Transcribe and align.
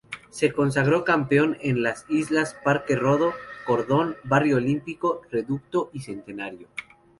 Se 0.31 0.51
consagró 0.51 1.03
campeón 1.03 1.59
en 1.61 1.83
las 1.83 2.09
ligas 2.09 2.55
Parque 2.63 2.95
Rodó, 2.95 3.33
Cordón, 3.67 4.15
Barrio 4.23 4.57
Olímpico, 4.57 5.21
Reducto 5.29 5.91
y 5.93 5.99
Centenario. 5.99 6.69